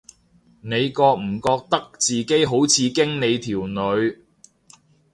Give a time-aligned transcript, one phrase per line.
[0.61, 4.23] 你覺唔覺得自己好似經理條女